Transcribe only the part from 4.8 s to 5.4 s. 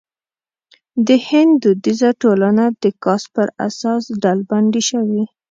شوې.